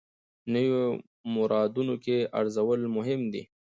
[0.53, 0.83] نویو
[1.33, 3.43] موردونو کې ارزول مهم دي.